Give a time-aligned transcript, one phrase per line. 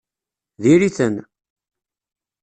[0.61, 1.15] Diri-ten!